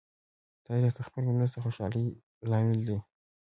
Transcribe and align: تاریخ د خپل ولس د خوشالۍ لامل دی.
تاریخ 0.67 0.91
د 0.95 0.99
خپل 1.07 1.23
ولس 1.27 1.51
د 1.53 1.57
خوشالۍ 1.63 2.05
لامل 2.49 2.79
دی. 2.87 2.97